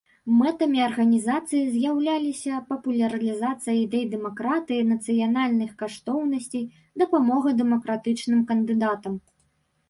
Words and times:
Мэтамі 0.37 0.79
арганізацыі 0.83 1.59
з'яўляліся 1.73 2.61
папулярызацыя 2.69 3.75
ідэй 3.85 4.05
дэмакратыі, 4.15 4.87
нацыянальных 4.93 5.77
каштоўнасцей, 5.83 6.65
дапамога 7.03 7.49
дэмакратычным 7.61 8.41
кандыдатам. 8.55 9.13